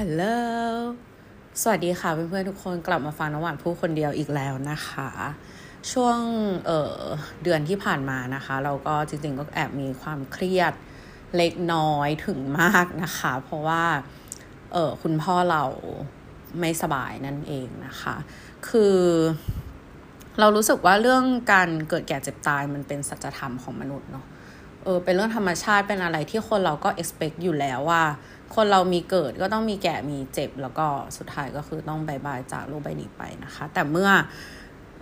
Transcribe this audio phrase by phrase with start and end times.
[0.00, 0.24] ฮัลโหล
[1.62, 5.10] สวัสดีค่ะเพื่อนๆทุกคนกลับมาฟังน้ำหวานพูดคนเดียวอีกแล้วนะคะ
[5.92, 6.18] ช่วง
[6.66, 10.72] เเดือนที่ผ่านมานะคะ เราก็จริงๆก็แอบมีความเครียด
[11.36, 13.84] เล็กน้อยถึงมากนะคะ เพราะว่า
[14.72, 15.62] เออคุณพ่อเรา
[16.60, 18.16] ไม่สบายนั่นเองนะคะ
[18.68, 18.96] คือ
[20.38, 24.24] เรารู้สึกว่าเรื่องการเกิดแก่เจ็บตายมันเป็นสัจธรรมของมนุษย์เนาะ
[24.86, 28.02] เออเป็นเรื่องธรรมชาติเป็นอะไรที่คนเราก็ expect อยู่แล้วว่า
[28.54, 30.86] คนเรามีเกิดก็ต้องมีแก่มีเจ็บ แล้วก็
[31.16, 34.10] สุดท้ายก็คือต้องบายบายจากโลกใบนี้ไปนะคะ แต่เมื่อ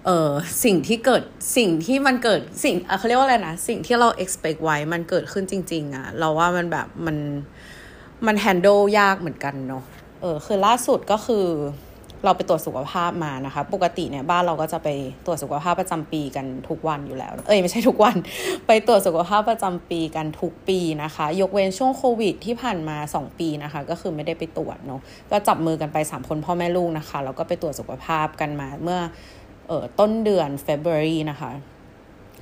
[0.06, 0.30] เออ
[0.64, 1.22] สิ่งที่เกิด
[1.56, 7.16] สิ่งที่มันเกิดสิ่งเขาเรียกว่าอะไรนะสิ่งที่เรา expect ไว้มันเกิดขึ้นจริง ๆอะเราว่ามันแบบมัน
[8.26, 9.84] มัน handle ยากเหมือนกันเนาะ
[10.20, 11.46] เออคือล่าสุดก็คือ
[12.24, 14.88] เราไปตรวจสุขภาพมานะคะ ปกติเนี่ยบ้านเราก็จะไป
[15.26, 18.16] ตรวจสุขภาพประจำปีกันทุกวันอยู่แล้ว เอ้ยไม่ใช่ทุกวัน
[18.66, 25.00] ไปตรวจสุขภาพประจำปีกันทุกปีนะคะ ยกเว้นช่วงโควิด ที่ผ่านมา 2 ปีนะคะ ก็คือไม่ได้ไปตรวจเนาะ
[25.30, 29.00] ก็จับมือกันไป 3 คนพ่อแม่ลูกนะคะแล้วก็ไปตรวจสุขภาพกันมาเมื่อ
[29.68, 31.50] เออต้นเดือน February นะคะ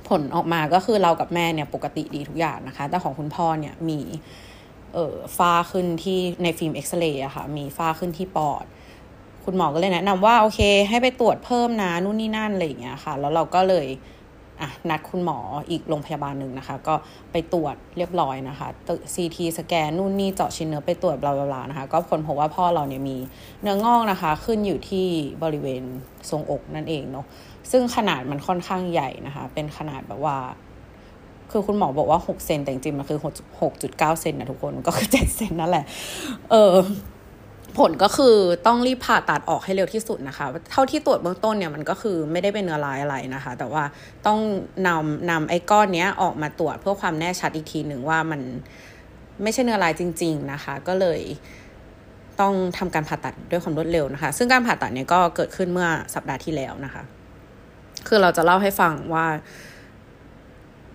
[0.09, 3.99] ผลออกมาก็คือเรากับแม่เนี่ยปกติดีทุกอย่างนะคะ แต่ของคุณพ่อเนี่ยมี
[4.93, 8.65] เออฝ้าขึ้นที่ในฟิล์มเอ็กซเรย์อะคะ่ะ มีฝ้าขึ้นที่ปอด
[9.45, 13.87] คุณหมอก็เลยแนะนำว่าโอเค ให้ไปตรวจเพิ่มนะนู่นนี่นั่นอะไรอย่างเงี้ยค่ะ แล้วเราก็เลย
[14.61, 16.95] อะนัดคุณหมออีกโรงพยาบาลหนึ่งนะคะ ก็
[17.31, 18.67] ไปตรวจเรียบร้อยนะคะ
[19.13, 23.17] ซีทีสแกนนู่นนี่เจาะชิ้นเนื้อไปตรวจบลาบลานะคะ ก็ผลพบว่าพ่อเราเนี่ยมี
[23.61, 25.07] เนื้องอกนะคะ ขึ้นอยู่ที่
[25.43, 25.83] บริเวณ
[26.29, 27.25] ทรงอกนั่นเองเนาะ
[27.71, 30.37] ซึ่งขนาดมันค่อนข้างใหญ่นะคะ เป็นขนาดแบบว่า
[31.51, 33.19] คือคุณหมอบอกว่าหกเซนแต่จริงๆมันคือ
[33.61, 35.85] หกจุดเก้าเซนนะทุกคนก็คือเจ็ดเซนนั่นแหละ
[36.51, 36.73] เออ
[37.77, 38.35] ผลก็คือ
[38.67, 43.83] ต้องรีบผ่าตัดออกให้เร็วที่สุดนะคะ เท่าที่ตรวจเบื้องต้นเนี่ยมันก็คือไม่ได้เป็นเนื้อร้ายอะไรนะคะ แต่ว่า
[44.27, 44.39] ต้อง
[44.87, 48.41] นำนำไอ้ก้อนเนี้ยออกมาตรวจเพื่อความแน่ชัดอีกทีหนึ่งว่ามัน
[49.43, 51.19] ไม่ใช่เนื้อร้ายจริง ๆนะคะ ก็เลย
[52.41, 57.03] ต้องทำการผ่าตัดด้วยความรวดเร็วนะคะ ซึ่งการผ่าตัดเนี่ยก็เกิดขึ้นเมื่อสัปดาห์ที่แล้วนะคะ
[58.07, 59.25] คือเราจะเล่าให้ฟังว่า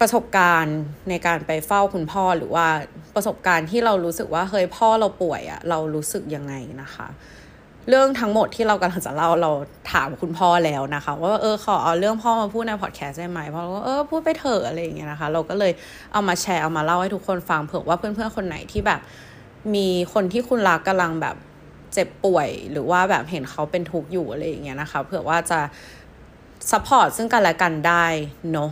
[0.01, 0.79] ประสบการณ์
[1.09, 2.67] ในการไปเฝ้าคุณพ่อหรือว่า
[3.15, 7.07] ประสบการณ์ที่เรารู้สึกว่าเฮ้ยพ่อเราป่วยอะเรารู้สึกยังไงนะคะ
[7.89, 9.51] เรื่องทั้งหมดที่เรากำลังจะเล่าเรา
[9.93, 15.73] ถามคุณพ่อแล้วนะคะว่าเออขอเอาเรื่องพ่อมาพูดในพอดแคสต์ได้ไหมเพราะว่าเออพูดไปเถอะอะไรอย่างเงี้ยนะคะ เราก็เลย
[16.13, 19.01] เอามาแชร์เอามาเล่าให้ทุกคนฟังเผื่อว่าเพื่อนๆคนไหนที่แบบ
[19.75, 21.37] มีคนที่คุณรักกำลังแบบ
[21.95, 25.61] เจ็บป่วย หรือว่าแบบเห็นเขาเป็นทุกข์อยู่อะไรอย่างเงี้ยนะคะเผื่อว่าจะ
[26.71, 28.05] support ซึ่งกันและกันได้
[28.53, 28.71] เนาะ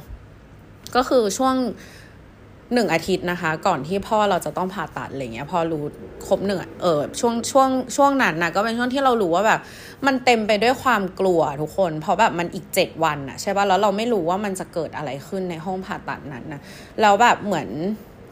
[0.95, 1.55] ก็คือช่วง
[2.75, 5.83] หนึ่งอาทิตย์นะคะ ก่อนที่พ่อเราจะต้องผ่าตัดอะไรเงี้ยพอรู้
[6.27, 9.61] ครบหนึ่งเออช่วงช่วงช่วงนั้นนะก็เป็นช่วงที่เรารู้ว่าแบบ
[10.07, 16.61] มันเต็มไปด้วยความกลัวทุกคน เพราะแบบมันอีกเจ็ดวันอะใช่ป่ะแล้วเราไม่รู้ว่ามันจะเกิดอะไรขึ้นในห้องผ่าตัดนั้นนะ
[17.01, 17.69] แล้วแบบเหมือน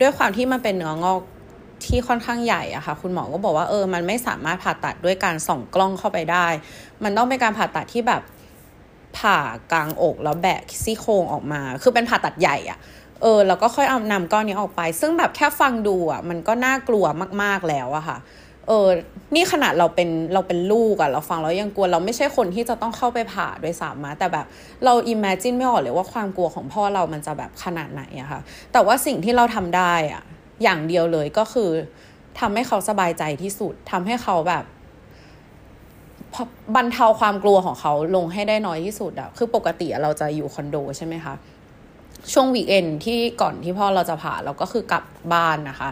[0.01, 1.21] ด้วยความที่มันเป็นเนื้องอก
[1.87, 6.47] ที่ค่อนข้างใหญ่อะค่ะ คุณหมอก็บอกว่าเออมันไม่สามารถผ่าตัดด้วยการส่องกล้องเข้าไปได้
[7.05, 8.23] มันต้องเป็นการผ่าตัดที่แบบ
[9.19, 9.39] ผ่า
[9.73, 12.79] กลางอกแล้วแบกซี่โครงออกมา คือเป็นผ่าตัดใหญ่อะ
[13.23, 17.05] เออแล้วก็ค่อยเอานำก้อนนี้ออกไป ซึ่งแบบแค่ฟังดูอะมันก็น่ากลัว
[17.43, 18.19] มากๆแล้วอะค่ะ
[18.69, 18.89] เออ
[19.35, 24.47] นี่ขนาดเราเป็นเราเป็นลูกอะเราฟังแล้วยังกลัวเราไม่ใช่คนที่จะต้องเข้าไปผ่าด้วยซ้ำอะแต่แบบ
[24.85, 28.41] เรา imagine ไม่ออกเลยว่าความกลัวของพ่อเรามันจะแบบขนาดไหนอะค่ะ
[28.73, 30.23] แต่ว่าสิ่งที่เราทำได้อะ
[30.63, 31.71] อย่างเดียวเลยก็คือ
[32.41, 34.65] ทำให้เขาสบายใจที่สุดทำให้เขาแบบ
[36.77, 41.35] บรรเทาความกลัวของเขาลงให้ได้น้อยที่สุดอะคือปกติเราจะอยู่คอนโดใช่ไหมคะ
[42.33, 45.89] ช่วง weekend ที่ก่อนที่พ่อเราจะผ่าเราก็คือกลับบ้านนะคะ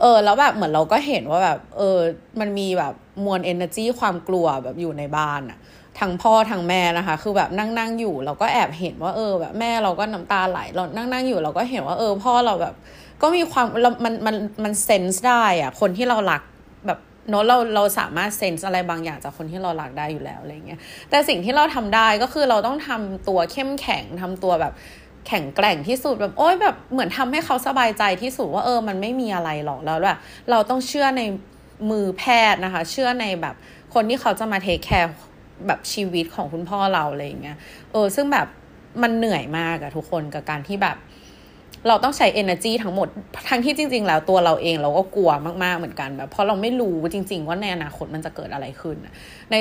[0.00, 1.98] เออแล้วแบบเหมือนเราก็เห็นว่าแบบ เออ
[2.40, 5.58] มันมีแบบมวล energy ความกลัวแบบอยู่ในบ้านอะ
[6.00, 12.74] ทั้งพ่อทั้งแม่นะคะ คือแบบนั่งนั่งอยู่เราก็แอบเห็นว่าเออแบบแม่เราก็น้ำตาไหลเรานั่งนั่งอยู่เราก็เห็นว่าเออพ่อเราแบบ
[13.22, 16.42] ก็มีความมันมันมัน sense ได้อะคนที่เรารัก
[17.30, 20.80] เนาะเราเราสามารถ sense อะไรบางอย่างจากคนที่เรารักได้อยู่แล้วอะไรเงี้ย
[21.10, 24.72] แต่สิ่งที่เราทำได้ก็คือเราต้องทำตัวเข้มแข็งทำตัวแบบ
[25.26, 30.18] แข็งแกร่งที่สุดแบบโอ้ยแบบเหมือนทำให้เขาสบายใจที่สุดว่าเออมันไม่มีอะไรหรอกแล้วแบบ
[30.50, 31.22] เราต้องเชื่อใน
[31.90, 33.54] มือแพทย์นะคะ เชื่อในแบบ
[33.94, 35.14] คนที่เขาจะมาเทคแคร์
[35.66, 37.56] แบบชีวิตของคุณพ่อเราอะไรเงี้ย
[37.92, 38.46] เออซึ่งแบบ
[39.02, 40.96] มันเหนื่อยมากอะทุกคนกับการที่แบบ
[41.88, 43.08] เราต้องใช้ energy ทั้งหมด
[43.48, 45.30] ทั้งที่จริง ๆ แล้วตัวเราเองเราก็กลัว
[45.64, 48.96] มากๆเหมือนกันแบบเพราะเราไม่รู้จริง ๆ ว่าในอนาคตมันจะเกิดอะไรขึ้น
[49.50, 49.54] ใน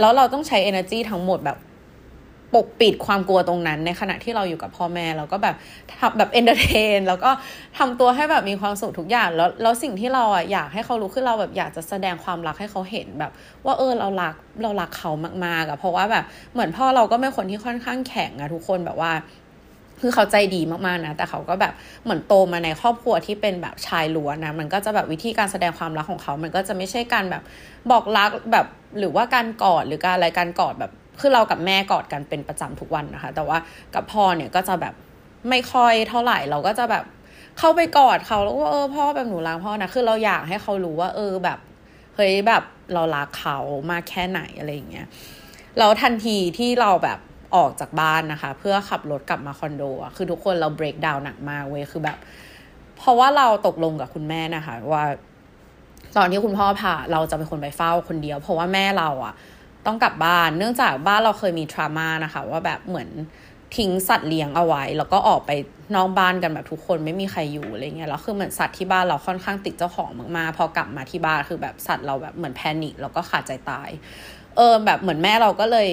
[0.00, 1.58] แล้วเราต้องใช้ energy ทั้งหมดแบบ
[2.54, 5.56] ปกปิดความกลัวตรงนั้น ในขณะที่เราอยู่กับพ่อแม่เราก็แบบ
[6.00, 7.30] ทำแบบ entertain แล้วก็
[7.78, 13.32] ทำตัวให้แบบมีความสุขทุกอย่าง แล้วแล้วสิ่งที่เราอะอยากให้เขารู้คือเราแบบอยากจะแสดงความรักให้เขาเห็นแบบ
[13.64, 15.10] ว่าเออเรารักเรารักเขา
[15.44, 19.12] มากๆอะเพราะว่าแบบเหมือนพ่อเราก็เป็นคนที่ค่อนข้างแข็งอะทุกคนแบบว่า
[20.00, 21.74] คือเขาใจดีมากๆนะ แต่เขาก็แบบ
[22.04, 27.42] เหมือนโตมาในครอบครัวที่เป็นแบบชายล้วนนะ มันก็จะแบบวิธีการแสดงความรักของเขา มันก็จะไม่ใช่การแบบ
[27.90, 28.66] บอกรักแบบ
[28.98, 33.58] หรือว่าการกอดหรือการอะไรการกอดแบบคือเรากับแม่กอดกันเป็นประจำทุกวันนะคะ แต่ว่า
[33.94, 34.94] กับพ่อเนี่ยก็จะแบบ
[35.50, 37.04] ไม่ค่อยเท่าไหร่เราก็จะแบบ
[37.58, 41.58] เข้าไปกอดเขาแล้วก็เออพ่อแบบหนูรักพ่อนะคือเราอยากให้เขารู้ว่า เออแบบ
[42.16, 42.62] เฮ้ยแบบ
[42.94, 43.58] เรารักเขา
[43.90, 45.06] มากแค่ไหนอะไรอย่างเงี้ย
[45.78, 47.18] แล้วทันทีที่เราแบบ
[47.54, 52.18] ออกจากบ้านนะคะ เพื่อขับรถกลับมาคอนโดอะคือทุกคนเราเบรกดาวน์หนักมากเว้ยคือแบบ
[52.98, 55.04] เพราะว่าเราตกลงกับคุณแม่นะคะว่า
[56.16, 59.34] ตอนที่คุณพ่อพาเราจะเป็นคนไปเฝ้าคนเดียว เพราะว่าแม่เราอะ
[59.86, 63.08] ต้องกลับบ้าน เนื่องจากบ้านเราเคยมีทรามานะคะ ว่าแบบเหมือน
[63.76, 65.50] ทิ้งสัตว์เลี้ยงเอาไว้ แล้วก็ออกไป
[65.94, 73.90] นอกบ้านกันแบบทุกคนไม่มีใครอยู่อะไรเงี้ยแล้วคือเหมือนสัตว์ที่บ้านเราค่อนข้างติดเจ้าของมากๆพอกลับมาที่บ้านคือแบบสัตว์เราแบบเหมือนแพนิคแล้วก็ขาดใจตาย
[74.56, 75.88] เออแบบเหมือนแม่เราก็เลย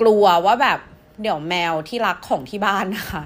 [0.00, 0.78] กลัวว่าแบบ
[1.22, 3.22] เดี๋ยวแมวที่รักของที่บ้านนะคะ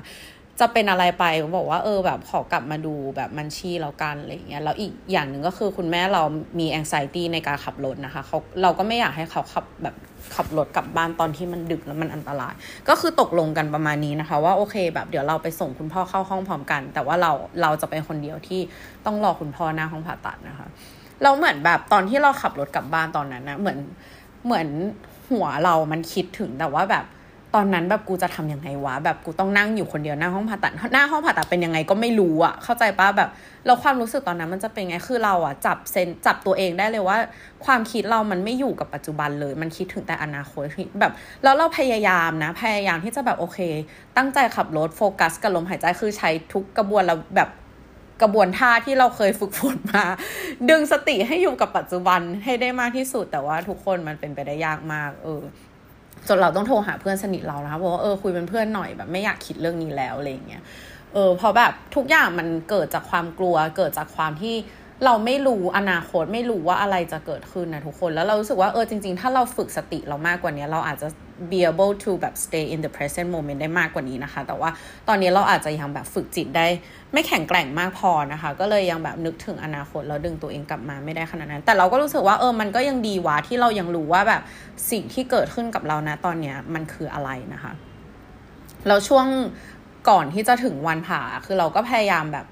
[0.61, 1.25] จะเป็นอะไรไป
[1.57, 6.23] บอกว่าเออแบบขอกลับมาดูแบบมันชี่แล้วกันอะไรเงี้ยแล้วอีกอย่างหนึ่งก็คือคุณแม่เรา
[6.59, 9.95] มีแองไซตี้ในการขับรถนะคะเขาเราก็ไม่อยากให้เขาขับแบบ
[10.35, 12.55] ขับรถกลับบ้านตอนที่มันดึกแล้วมันอันตราย
[12.89, 17.33] ก็คือตกลงกันประมาณนี้นะคะ ว่าโอเคแบบเดี๋ยวเราไปส่งคุณพ่อเข้าห้องพร้อมกัน แต่ว่าเรา
[17.63, 18.61] เราจะเป็นคนเดียวที่
[19.07, 20.67] ต้องรอคุณพ่อหน้าห้องผ่าตัดนะคะ
[21.23, 23.79] เราเหมือนแบบตอนที่เราขับรถกลับบ้านตอนนั้นนะเหมือน
[24.47, 24.69] เหมือน
[25.33, 27.07] หัวเรามันคิดถึงแต่ว่าแบบ
[27.57, 33.31] ตอนนั้นแบบกูจะทํำยังไงวะแบบกูต้องนั่งอยู่คนเดียวหน้าห้องผ่าตัดหน้าห้องผ่าตัดเป็นยังไงก็ไม่รู้อะเข้าใจปะแบบ
[33.67, 37.17] เราความรู้สึกตอนนั้นมันจะเป็นไงคือเราอะจับเซนจับตัวเองได้เลยว่า
[37.65, 40.65] ความคิดเรามันไม่อยู่กับปัจจุบันเลย มันคิดถึงแต่อนาคต
[41.01, 41.13] แบบ
[41.43, 43.59] แล้วเราพยายามนะ พยายามที่จะแบบโอเค
[44.17, 47.49] ตั้งใจขับรถโฟกัสกับลมหายใจคือใช้ทุกกระบวนเราแบบ
[48.23, 50.05] กระบวนท่าที่เราเคยฝึกฝนมา
[50.71, 55.43] ดึงสติให้อยู่กับปัจจุบันให้ได้มากที่สุด แต่ว่าทุกคนมันเป็นไปได้ยากมาก เออ
[56.29, 60.63] จนเราต้องโทรหาเพื่อนสนิทเรานะคะบอกว่าเออคุยเป็นเพื่อนหน่อยแบบไม่อยากคิดเรื่องนี้แล้วอะไรเงี้ย
[61.15, 64.55] เออพอแบบทุกอย่างมันเกิดจากความกลัว เกิดจากความที่
[65.05, 71.09] เราไม่รู้อนาคตไม่รู้ว่าอะไรจะเกิดขึ้นนะทุกคนแล้วเรารู้สึกว่าเออจริง ๆ ถ้าเราฝึกสติเรามากกว่านี้ เราอาจจะ
[71.51, 74.71] be able to แบบ stay in the present moment ได้มากกว่านี้นะคะ แต่ว่า
[75.09, 76.67] ตอนนี้เราอาจจะยังแบบฝึกจิตได้
[77.13, 84.43] ไม่แข็งแกร่งมากพอนะคะ ก็เลยยังแบบนึกถึงอนาคตแล้วดึงตัวเองกลับมาไม่ได้ขนาดนั้น แต่เราก็รู้สึกว่าเออมันก็ยังดีวะที่เรายังรู้ว่าแบบ
[84.91, 87.73] สิ่งที่เกิดขึ้นกับเรานะตอนเนี้ยมันคืออะไรนะคะ
[88.87, 89.27] แล้วช่วง
[90.11, 92.47] ก่อนที่จะถึงวันผ่าคือเราก็พยายามแบบ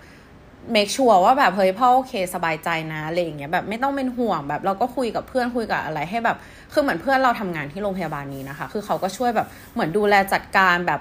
[0.73, 6.37] เมคชัวร์ว่าแบบเฮ้ยพ่อโอเคสบายใจนะอะไรอย่างเงี้ยแบบไม่ต้องเป็นห่วงแบบเราก็คุยกับเพื่อนคุยกับอะไรให้แบบ
[6.73, 11.01] คือเหมือนเพื่อนเราทำงานที่โรงพยาบาลนี้นะคะ คือเขาก็ช่วยแบบเหมือนดูแลจัดการแบบ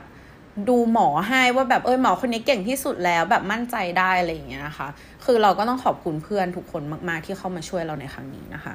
[0.70, 4.88] ดูหมอให้ว่าแบบเออหมอคนนี้เก่งที่สุดแล้วแบบมั่นใจได้อะไรอย่างเงี้ยนะคะ
[5.26, 8.74] คือเราก็ต้องขอบคุณเพื่อนทุกคนมากๆที่เข้ามาช่วยเราในครั้งนี้นะคะ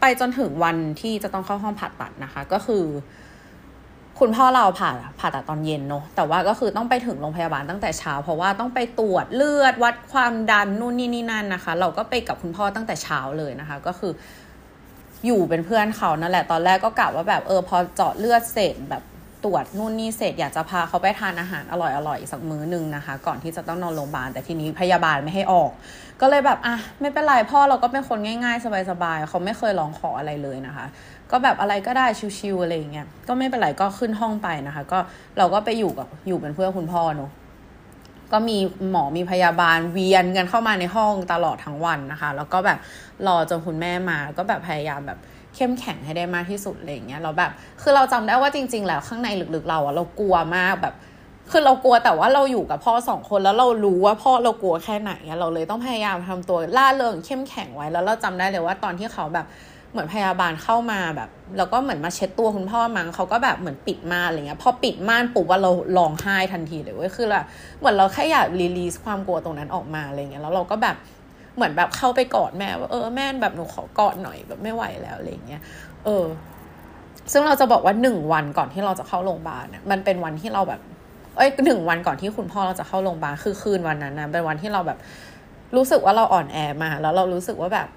[0.00, 2.84] ไปจนถึงวันที่จะต้องเข้าห้องผ่าตัดนะคะ ก็คือ
[4.20, 4.90] คุณพ่อเราผ่า
[5.20, 14.12] ผ่าตัดตอนเย็นเนาะแต่ว่าก็คือต้องไปถึงโรงพยาบาลตั้งแต่เช้า เพราะว่าต้องไปตรวจเลือดวัดความดันนู่นนี่นี่นั่นนะคะ เราก็ไปกับคุณพ่อตั้งแต่เช้าเลยนะคะ ก็คือ
[15.26, 19.02] อยู่เป็นเพื่อนเขานั่นแหละตอนแรกก็กะว่าแบบเออพอเจาะเลือดเสร็จแบบ
[19.44, 25.70] ตรวจนู่นนี่เสร็จอยากจะพาเขาไปทานอาหารอร่อยๆสักมื้อหนึ่งนะคะ ก่อนที่จะต้องนอนโรงพยาบาลแต่ทีนี้พยาบาลไม่ให้ออก
[26.20, 30.86] ก็เลยแบบอะไม่เป็นไรพ่อเราก็เป็นคนง่ายๆ สบายๆเขาไม่เคยร้องขออะไรเลยนะคะ
[31.30, 32.06] ก็แบบอะไรก็ได้
[32.38, 34.98] ชิวๆอะไรอย่างเงี้ยก็ไม่เป็นไรก็ขึ้นห้องไปนะคะ ก็
[35.38, 37.30] เราก็ไปอยู่กับอยู่เป็นเพื่อนคุณพ่อเนาะ
[38.32, 38.58] ก็มี
[38.90, 42.78] หมอมีพยาบาลเวียนกันเข้ามาในห้องตลอดทั้งวันนะคะ แล้วก็แบบ
[43.26, 45.18] รอจนคุณแม่มาก็แบบพยายามแบบ
[45.56, 47.50] เข้มแข็งให้ได้มากที่สุดอะไรเงี้ยเราแบบ
[47.82, 50.94] คือเราจำได้ว่าจริง ๆ แล้วข้างในลึกๆเราอะเรากลัวมากแบบ
[51.50, 59.46] คือเรากลัวแต่ว่าเราอยู่กับพ่อสองคนแล้วเรารู้ว่าพ่อเรากลัวแค่ไหนเราเลยต้องพยายามทำตัวล่าเริงเข้มแข็งไว้แล้วเราจำได้เลยว่าตอนที่เขาแบบ
[59.92, 61.28] เหมือนพยาบาลเข้ามาแบบ
[61.58, 67.44] แล้วก็เหมือนมาเช็ดตัวคุณพ่อมั้งเขาก็แบบเหมือนปิดม่านอะไรเงี้ยพอปิดม่านปุ๊บว่าเราร้องไห้ทันทีเลยเว้ยคือแบบ
[67.78, 70.96] เหมือนเราแค่อยากรีลีสความกลัวตรงนั้นออกมาอะไรเงี้ยแล้วเราก็แบบ
[71.60, 75.62] เหมือนแบบเข้าไปกอดแม่ว่าเออแม่แบบหนูขอกอดหน่อยแบบไม่ไหวแล้วอะไรเงี้ย
[76.04, 76.24] เออ
[77.32, 80.80] ซึ่งเราจะบอกว่าหนึ่งวันก่อนที่เราจะเข้าโรงพยาบาลเนี่ยมันเป็นวันที่เราแบบ
[81.36, 84.98] เอ้ยหนึ่งวันก่อนที่คุณพ่อเราจะเข้าโรงพยาบาลคือคืนวันนั้นนะเป็นวันที่เราแบบ
[85.76, 87.88] รู้สึกว่าเราอ่อนแอมาแล้วเรารู้สึกว่าแบบ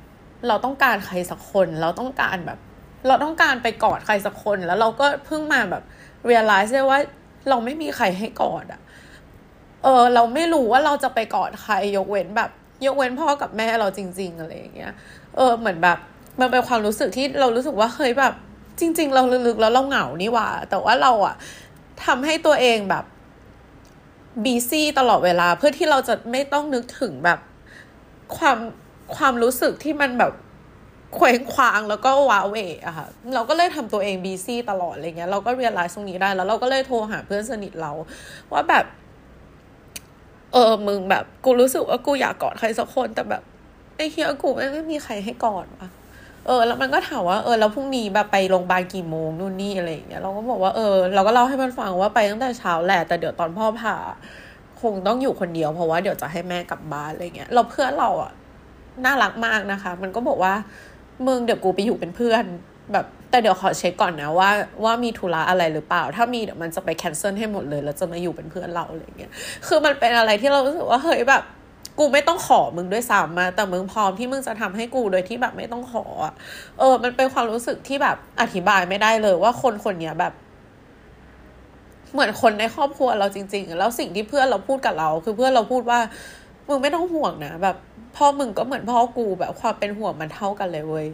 [0.48, 2.60] เราต้องการใครสักคนเราต้องการแบบ
[3.08, 5.84] เราต้องการไปกอดใครสักคน แล้วเราก็เพิ่งมาแบบ
[6.26, 7.00] เรียลไลซ์ได้ว่า
[7.50, 8.82] เราไม่มีใครให้กอดอะ
[9.84, 12.52] เออ เราไม่รู้ว่าเราจะไปกอดใครยกเว้นแบบ
[12.86, 14.94] ยกเว้นพ่อกับแม่เราจริง ๆ อะไรอย่างเงี้ย
[15.36, 15.98] เออเหมือนแบบ
[16.40, 18.34] มันเป็นความรู้สึกที่เรารู้สึกว่าเฮ้ยแบบ
[18.80, 21.36] จริง ๆ เราลึกๆแล้วเราเหงานี่หว่า แต่ว่าเราอะ
[22.06, 23.06] ทำให้ตัวเองแบบ
[24.44, 27.40] บีซี่ตลอดเวลาเพื่อที่เราจะไม่ต้องนึกถึงแบบ
[28.38, 28.58] ความ
[29.16, 30.34] ความรู้สึกที่มันแบบ
[31.16, 37.92] เคว้งคว้างแล้วก็ว้าเวอะค่ะเราก็เลยทำตัวเองบีซี่ตลอดอะไรเงี้ยเราก็เรียนรู้ตรงนี้ได้แล้วเราก็เลยโทรหาเพื่อนสนิทเรา
[38.52, 38.86] ว่าแบบ
[40.54, 43.44] เออ มึงแบบ กูรู้สึกว่ากูอยากกอดใครสักคนแต่แบบ
[43.98, 45.90] ไอ้เฮียกูไม่ไม่มีใครให้กอดวะ
[46.48, 53.96] เออ แล้วมันก็ถามว่าเออแล้วพรุ่งนี้แบบไปโรงพยาบาลกี่โมงนู่นนี่อะไรอย่างเงี้ยเราก็บอกว่าเออเราก็เล่าให้มันฟังว่าไปตั้งแต่เช้าแหละแต่เดี๋ยวตอนพ่อผ่า
[54.82, 58.32] คงต้องอยู่คนเดียวเพราะว่าเดี๋ยวจะให้แม่กลับบ้านอะไรเงี้ยเราเพื่อนเราอะ
[59.06, 60.54] น่ารักมากนะคะ มันก็บอกว่า
[61.28, 62.44] มึงเดี๋ยวกูไปอยู่เป็นเพื่อน
[62.94, 64.50] แบบ แต่เดี๋ยวขอเช็คก่อนนะว่า
[64.84, 69.32] ว่ามีธุระอะไรหรือเปล่า ถ้ามีเดี๋ยวมันจะไปแคนเซิลให้หมดเลย แล้วจะมาอยู่เป็นเพื่อนเราอะไรเงี้ย
[69.68, 71.44] คือมันเป็นอะไรที่เรารู้สึกว่าเฮ้ยแบบ
[72.00, 76.06] กูไม่ต้องขอมึงด้วยซ้ำมา แต่มึงพร้อมที่มึงจะทำให้กูโดยที่แบบไม่ต้องขอ
[76.80, 80.34] เออ มันเป็นความรู้สึกที่แบบอธิบายไม่ได้เลยว่าคนคนเนี้ยแบบ
[82.14, 86.00] เหมือนคนในครอบครัวเราจริง ๆ แล้วสิ่งที่เพื่อนเราพูดกับเรา คือเพื่อนเราพูดว่า
[86.68, 87.78] มึงไม่ต้องห่วงนะแบบ
[88.16, 91.08] พ่อมึงก็เหมือนพ่อกูแบบความเป็นห่วงมันเท่ากันเลยเว้ย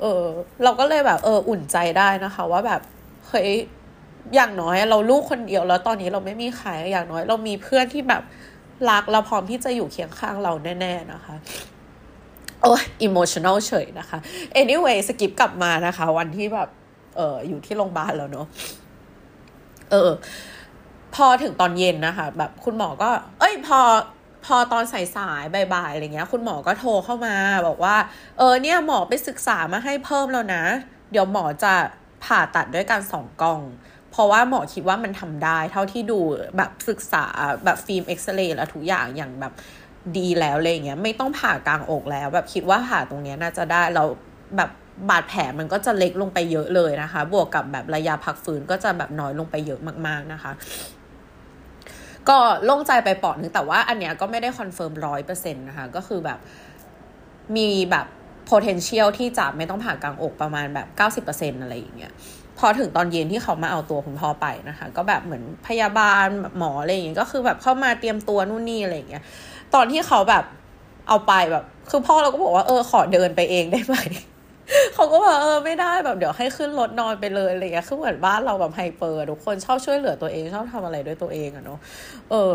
[0.00, 0.24] เออ
[0.62, 2.80] เราก็เลยแบบเอออุ่นใจได้นะคะ ว่าแบบ
[3.28, 3.50] เฮ้ย
[4.34, 8.22] อย่างน้อยเราลูกคนเดียวแล้วตอนนี้เราไม่มีใครอย่างน้อย เรามีเพื่อนที่แบบ
[8.90, 11.34] รักเราพร้อมที่จะอยู่เคียงข้างเราแน่ ๆ นะคะ
[12.62, 14.18] โอ้ยอิโมชัน a ลเฉยนะคะ
[14.60, 16.68] anyway สกิปกลับมานะคะ วันที่แบบ
[17.16, 18.46] เอออยู่ที่โรงพยาบาลแล้วเนาะ
[19.90, 20.10] เออ
[21.14, 23.80] พอถึงตอนเย็นนะคะ แบบคุณหมอก็ เอ้ย พอ
[24.44, 27.34] พอตอนสายๆบ่ายๆอะไรเงี้ย คุณหมอก็โทรเข้ามา
[27.68, 27.96] บอกว่า
[28.38, 30.62] เออเนี่ยหมอไปศึกษามาให้เพิ่มแล้วนะ
[31.10, 31.72] เดี๋ยวหมอจะ
[32.24, 33.60] ผ่าตัดด้วยการส่องกล้อง
[34.12, 36.20] เพราะว่าหมอคิดว่ามันทำได้ เท่าที่ดู
[36.56, 37.24] แบบศึกษา
[37.64, 39.52] แบบฟิล์มเอ็กซเรย์แล้วทุกอย่างอย่างแบบ
[40.16, 44.04] ดีแล้วอะไรเงี้ยไม่ต้องผ่ากลางอกแล้ว แบบคิดว่าผ่าตรงเนี้ยน่าจะได้เรา
[44.56, 44.70] แบบ
[45.10, 50.52] บาดแผลมันก็จะเล็กลงไปเยอะเลยนะคะ บวกกับแบบระยะพักฟื้นก็จะแบบน้อยลงไปเยอะมาก ๆนะคะ
[52.28, 56.38] ก็โล่งใจไปเปลาะนึงแต่ว่าอันเนี้ยก็ไม่ได้ confirm ร้อยเปอร์เซ็นต์นะคะ ก็คือแบบ
[57.56, 58.06] มีแบบ
[58.50, 62.12] potential ที่จะไม่ต้องผ่ากลางอกประมาณแบบเก้าสิบเปอร์เซ็นอะไรอย่างเงี้ย
[62.58, 66.26] พอถึงตอนเย็นที่เขามาเอาตัวคุณพ่อไปนะคะ ก็แบบเหมือนพยาบาล
[66.58, 69.22] หมออะไรอย่างเงี้ยก็คือแบบเข้ามาเตรียมตัวนู่นนี่อะไรอย่างเงี้ย
[69.74, 70.44] ตอนที่เขาแบบ
[71.08, 73.96] เอาไปแบบ คือพ่อเราก็บอกว่าเออขอเดินไปเองได้ไหม
[74.94, 81.78] เขาก็บอกเออไม่ได้แบบเดี๋ยวให้ขึ้นรถนอนไปเลยอะไรเงี้ยคือเหมือนบ้านเราแบบไฮเปอร์ทุกคนชอบช่วยเหลือตัวเองชอบทำอะไรด้วยตัวเองอะเนาะ
[82.30, 82.52] เออ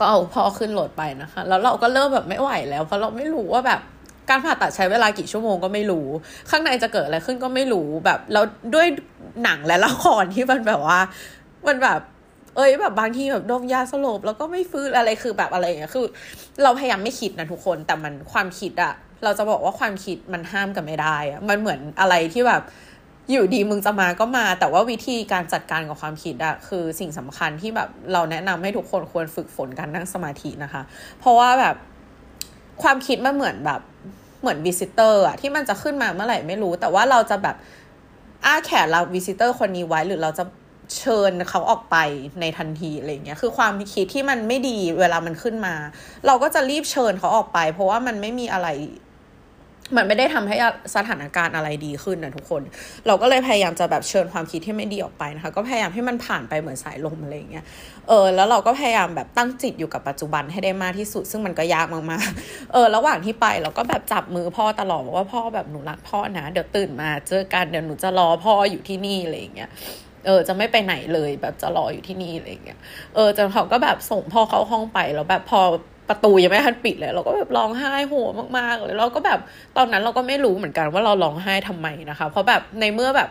[0.00, 3.80] ก็เอาพอขึ้นรถไปนะคะ แล้วเราก็เริ่มแบบไม่ไหวแล้วเพราะเราไม่รู้ว่าแบบ
[4.28, 6.06] การผ่าตัดใช้เวลากี่ชั่วโมงก็ไม่รู้
[6.50, 8.44] ข้างในจะเกิดอะไรขึ้นก็ไม่รู้แบบแล้ว
[8.74, 8.86] ด้วย
[9.42, 11.00] หนังและละครที่มันแบบว่า
[11.66, 12.00] มันแบบ
[12.56, 16.06] เอ้ยแบบบางทีแบบดมยาสลบแล้วก็ไม่ฟื้นอะไรคือแบบอะไรอย่างเงี้ยคือ
[16.62, 18.92] เราพยายามไม่คิดนะทุกคนแต่มันความคิดอะ
[19.24, 22.62] เราจะบอกว่าความคิดมันห้ามกันไม่ได้อะมันเหมือนอะไรที่แบบ
[23.30, 30.82] อยู่ดีมึงจะมาก็มา แต่ว่าวิธีการจัดการกับความคิดอะคือสิ่งสำคัญที่แบบเราแนะนำให้ทุกคนควรฝึกฝนการนั่งสมาธินะคะ
[31.18, 31.76] เพราะว่าแบบ
[32.82, 33.80] ความคิดมันเหมือนแบบ
[34.40, 37.56] เหมือนวิสิเตอร์อะที่มันจะขึ้นมาเมื่อไหร่ไม่รู้ แต่ว่าเราจะแบบ
[38.44, 40.44] อ้าแขนเราวิสิเตอร์คนนี้ไว้หรือเราจะ
[40.98, 41.96] เชิญเขาออกไป
[42.40, 45.74] ในทันทีอะไรเงี้ย คือความคิดที่มันไม่ดีเวลามันขึ้นมา
[46.26, 48.68] เราก็จะรีบเชิญเขาออกไป เพราะว่ามันไม่มีอะไร
[49.96, 50.56] มันไม่ได้ทำให้
[50.96, 52.62] สถานการณ์อะไรดีขึ้นนะทุกคน
[53.06, 57.64] เราก็เลยพยายามจะแบบเชิญความคิดที่ไม่ดีออกไปนะคะ ก็พยายามให้มันผ่านไปเหมือนสายลมอะไรเงี้ย
[58.08, 69.70] เออ แล้วเราก็พยายามแบบตั้งจิตอยู่กับปัจจุบันให้ได้มากที่สุด ซึ่งมันก็ยากมากๆ เออ ระหว่างที่ไปเราก็แบบจับมือพ่อตลอดว่าพ่อแบบหนูรักพ่อนะ เดี๋ยวตื่นมาเจอกัน เดี๋ยวหนูจะรอพ่ออยู่ที่นี่อะไรเงี้ย
[70.26, 72.78] เออจะไม่ไปไหนเลยแบบจะรออยู่ที่นี่อะไรเงี้ย
[73.14, 75.60] เออจนเขาก็แบบส่งพ่อเข้าห้องไปแล้วแบบพอ
[76.12, 78.14] ประตูยังไม่ทันปิดเลย เราก็แบบร้องไห้โห
[78.58, 79.40] มากๆเลยเราก็แบบ
[79.76, 83.30] ตอนนั้นเราก็ไม่รู้เหมือนกันว่าเราร้องไห้ทำไมนะคะ เพราะแบบในเมื่อแบบ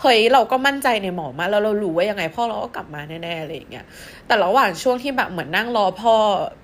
[0.00, 3.84] เฮ้ยเราก็มั่นใจในหมอมาแล้วเรารู้ว่ายังไงพ่อเราก็กลับมาแน่ๆอะไรอย่างเงี้ย
[4.26, 6.14] แต่ระหว่างช่วงที่แบบเหมือนนั่งรอพ่อ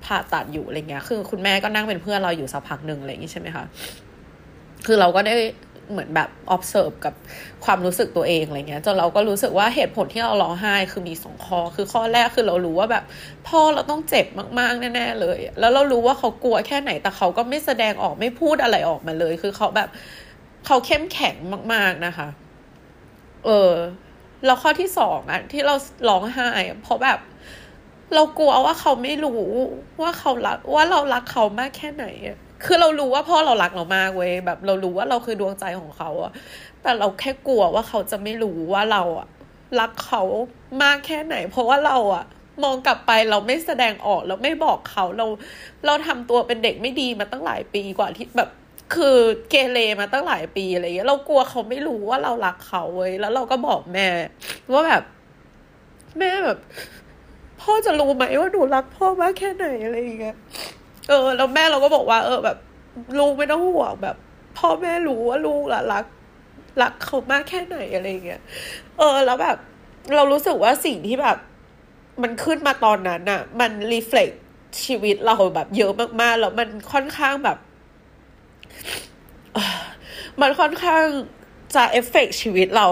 [0.05, 3.65] ผ่าตัดอยู่อะไรเงี้ยคือคุณแม่ก็นั่งเป็นเพื่อนเราอยู่สักพักหนึ่งอะไรอย่างงี้ใช่ไหมคะ
[4.87, 5.35] คือเราก็ได้
[5.91, 7.15] เหมือนแบบ observe กับ
[7.65, 13.05] ความรู้สึกตัวเองอะไรเงี้ยจนเราก็รู้สึกว่าเหตุผลที่เราร้องไห้คือมีสองข้อ คือข้อแรกคือเรารู้ว่าแบบ
[13.49, 14.27] พ่อเราต้องเจ็บ
[14.59, 19.89] มากๆแน่ๆเลย แล้วเรารู้ว่าเขากลัวแค่ไหนแต่เขาก็ไม่แสดงออกไม่พูดอะไรออกมาเลย คือเขาแบบ
[20.67, 21.37] เขาเข้มแข็ง
[21.73, 22.29] มาก ๆนะคะ
[23.45, 23.73] เออ
[24.47, 25.75] แล้วข้อที่สองอะที่เรา
[26.09, 26.49] ร้องไห้
[26.83, 27.19] เพราะแบบ
[28.15, 29.43] เรากลัวว่าเขาไม่รู้
[30.03, 36.33] ว่าเขารักว่าเรารักเขามากแค่ไหนอะคือเรารู้ว่าพ่อเรารักเรามากเว้ยแบบเรารู้ว่าเราคือดวงใจของเขาอะ
[36.83, 39.27] แต่เราแค่กลัวว่าเขาจะไม่รู้ว่าเราอะ
[39.81, 40.23] รักเขา
[40.83, 42.25] มากแค่ไหน เพราะว่าเราอะ
[42.63, 45.27] มองกลับไปเราไม่แสดงออกเราไม่บอกเขาเรา
[45.87, 48.51] เราทำตัวเป็นเด็กไม่ดีมาตั้งหลายปีกว่าที่แบบ
[48.95, 49.19] คือ
[49.51, 54.09] เกเรมาตั้งหลายปีอะไรเงี้ยเรากลัวเขาไม่รู้ว่าเรารักเขาเว้ยแล้วเราก็บอกแม่
[54.73, 55.03] ว่าแบบ
[56.19, 56.59] แม่แบบ
[57.61, 60.37] พ่อจะรู้ไหมว่าหนูรักพ่อมากแค่ไหนอะไรอย่างเงี้ย
[61.09, 62.59] เออ แล้วแม่เราก็บอกว่า เออแบบ
[63.19, 64.17] ลูกไม่ต้องห่วงแบบ
[64.59, 66.05] พ่อแม่รู้ว่าลูกละรัก
[66.83, 68.41] รักเขามากแค่ไหนอะไรอย่างเงี้ย
[68.99, 69.57] เออ แล้วแบบ
[70.15, 71.37] เรารู้สึกว่าสิ่งที่แบบ
[72.23, 74.31] มันขึ้นมาตอนนั้นอะมัน reflect
[74.85, 77.59] ชีวิตเราแบบเยอะมากๆ แล้วมันค่อนข้างแบบ
[80.41, 81.05] มันค่อนข้าง
[81.75, 82.87] จะ affect ชีวิตเรา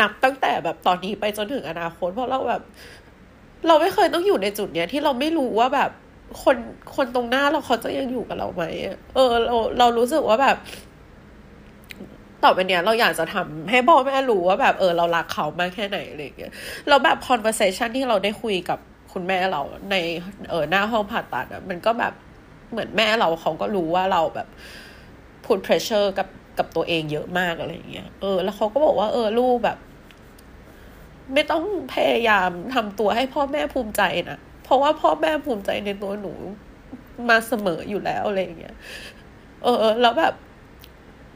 [0.00, 2.62] นับตั้งแต่แบบตอนนี้ไปจนถึงอนาคต เพราะเราแบบ
[3.66, 5.90] เราไม่เคยต้องอยู่ในจุดเนี้ยที่เราไม่รู้ว่าแบบ
[6.42, 6.56] คน
[6.96, 8.64] คนตรงหน้าเราเขาจะยังอยู่กับเราไหม
[9.14, 10.56] เออเราเรารู้สึกว่าแบบ
[12.44, 16.52] ต่อไปเนี้ยเราอยากจะทำให้พ่อแม่รู้ว่าแบบเออเรารักเขามากแค่ไหนอะไรเงี้ย
[16.88, 18.78] เราแบบ conversation ที่เราได้คุยกับ
[19.12, 19.96] คุณแม่เราใน
[20.50, 22.12] เออหน้าห้องผ่าตัดอะมันก็แบบ
[22.70, 24.48] เหมือนแม่เราเขาก็รู้ว่าเราแบบ
[25.44, 26.28] พูด pressure กับ
[26.58, 29.78] กับตัวเองเยอะมากอะไรเงี้ยเออแล้วเขาก็บอกว่าเออลูกแบบ
[31.34, 31.64] ไม่ต้อง
[31.94, 36.32] พยายามทำตัวให้พ่อแม่ภูมิใจนะเพราะว่าพ่อแม่ภูมิใจในตัวหนู
[37.28, 38.76] มาเสมออยู่แล้วอะไรเงี้ย
[39.62, 40.34] เออ แล้วแบบ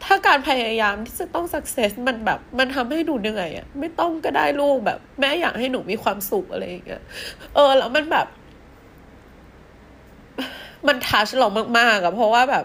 [0.05, 7.03] ถ้าการพยายามที่จะต้องสักเซสมันแบบ มันทำให้หนูเหนื่อยอะไม่ต้องก็ได้ลูกแบบ แม่อยากให้หนูมีความสุขอะไรอย่างเงี้ย
[7.55, 8.27] เออ แล้วมันแบบ
[10.89, 12.65] มันทัชเรามากๆอะเพราะว่าแบบ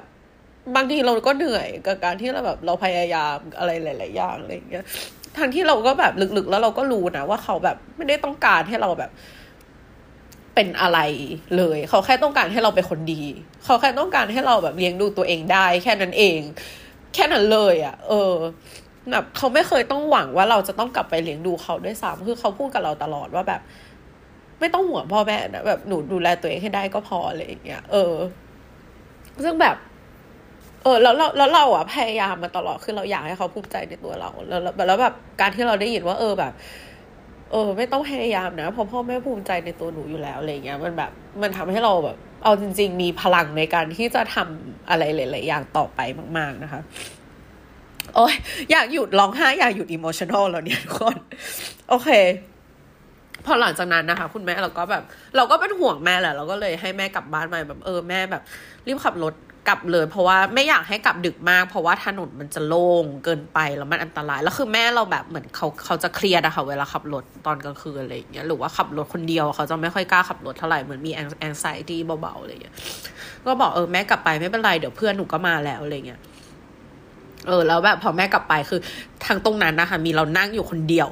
[0.75, 4.85] บางทีเราก็เหนื่อยกับการที่เราแบบ เราพยายามอะไรหลาย ๆ อย่างอะไรอย่างเงี้ย
[5.37, 9.11] ทั้งที่เราก็แบบลึกๆ แล้วเราก็รู้นะว่าเขาแบบไม่ได้ต้องการให้เราแบบ
[10.55, 10.99] เป็นอะไร
[11.57, 13.23] เลย เขาแค่ต้องการให้เราเป็นคนดี
[13.65, 16.39] เขาแค่ต้องการให้เราแบบเลี้ยงดูตัวเองได้ แค่นั้นเอง
[17.13, 18.33] แค่นั้นเลยอะ่ะ เออ
[19.11, 23.61] แบบเขาไม่เคยต้องหวังว่าเราจะต้องกลับไปเลี้ยงดูเขาด้วยซ้ำคือเขาพูดกับเราตลอดว่าแบบ
[24.59, 28.13] ไม่ต้องห่วงพ่อแม่นะแบบหนูดูแลตัวเองให้ได้ก็พออะไรอย่างเงี้ยเออ
[29.43, 29.75] ซึ่งแบบ
[30.83, 36.53] เออแล้วเราแล้วเราอะพยายามมาตลอดคือเราอยากให้เขาภูมิใจในตัวเราแล้วแล้วแบบการที่เราได้ยินว่า เออแบบ
[37.51, 41.11] เออ ไม่ต้องพยายามนะเพราะพ่อแม่ภูมิใจในตัวหนูอยู่แล้วอะไรเงี้ย มันแบบ
[41.41, 45.99] มันทำให้เราแบบ เอาจริง ๆ มีพลังในการที่จะทำอะไรหลายๆอย่างต่อไป
[46.37, 46.81] มาก ๆนะคะ
[48.15, 48.33] โอ้ย
[48.71, 51.17] อยากหยุดร้องไห้อยากหยุดอิโมชันอลแล้วเนี่ยทุกคน
[51.89, 52.09] โอเค
[53.45, 55.03] พอหลังจากนั้นนะคะ คุณแม่เราก็แบบ
[55.35, 58.41] เราก็เป็นห่วงแม่แหละเราก็เลยให้แม่กลับบ้านมาแบบ เออแม่แบบ
[58.87, 59.33] รีบขับรถ
[59.67, 72.75] กลับเลย เพราะว่าไม่อยากให้กลับดึกมาก เพราะว่าถนนมันจะโล่งเกินไปแล้วมันอันตราย แล้วคือแม่เราแบบเหมือนเขาเขาจะเครียดอะค่ะเวลาขับรถตอนกลางคืนอะไรอย่างเงี้ยหรือว่าขับรถคนเดียวเขาจะไม่ค่อยกล้าขับรถเท่าไหร่เหมือนมีแอนไซตี้เบาๆอะไรอย่างเงี้ย
[73.45, 76.21] ก็บอกเออแม่กลับไปไม่เป็นไรเดี๋ยวเพื่อนหนูก็มาแล้วอะไรเงี้ย
[77.47, 78.79] เออแล้วแบบพอแม่กลับไปคือ
[79.25, 81.09] ทางตรงนั้นนะคะมีเรานั่งอยู่คนเดียว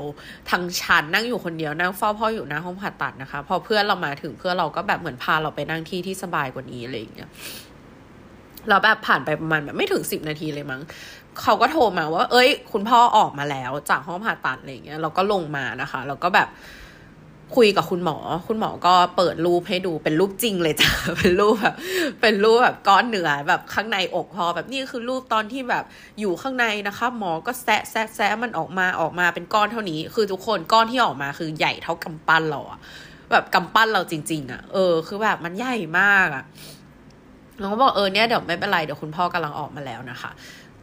[0.50, 7.30] ทางชันนั่งอยู่คนเดียวนั่งเฝ้าพ่ออยู่หน้าห้องผ่าตัดนะคะ พอเพื่อนเรามาถึงเพื่อนเราก็แบบเหมือนพาเราไปนั่งที่ที่สบายกว่านี้อะไรอย่างเงี้ย
[8.69, 10.82] แล้วแบบผ่านไปประมาณแบบไม่ถึงสิบนาทีเลยมั้ง
[11.41, 16.49] เขาก็โทรมาว่า เอ้ย คุณพ่อออกมาแล้วจากห้องผ่าตัดอะไรเงี้ยเราก็ลงมานะคะแล้วก็แบบ
[17.58, 21.75] คุยกับคุณหมอ คุณหมอก็เปิดรูปให้ดูเป็นรูปจริงเลยจ้ะ เป็นรูปแบบ
[22.21, 25.84] เป็นรูปแบบก้อนเนื้อแบบข้างในอกพอแบบนี่คือรูปตอนที่แบบ
[26.19, 32.79] อยู่ข้างในนะคะ หมอก็แซะแซะแซะมันออกมาออกมาเป็นก้อนเท่านี้ คือทุกคนก้อนที่ออกมาคือใหญ่เท่ากำปั้นเราอะ
[33.32, 36.43] แบบกำปั้นเราจริง ๆอะเออ คือแบบมันใหญ่มากอะ
[37.60, 40.32] เราก็บอกเออเนี่ยเดี๋ยวไม่เป็นไรเดี๋ยวคุณพ่อกำลังออกมาแล้วนะคะ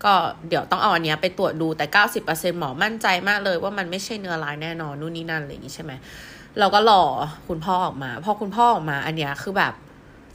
[0.05, 0.13] ก็
[0.49, 5.93] เดี๋ยวต้องเอาอันนี้ไปตรวจดูแต่เก้าสิบเปอร์เซ็นหมอมั่นใจมากเลยว่ามันไม่ใช่เนื้อร้ายแน่นอนนู่นนี่นั่นอะไรอย่างนี้ใช่ไหม
[6.59, 7.03] เราก็รอ
[7.49, 9.75] คุณพ่อออกมาพอคุณพ่อออกมาอันเนี้ยคือแบบ